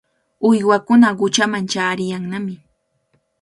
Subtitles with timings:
[0.47, 2.55] Uywakuna quchaman chaariyannami.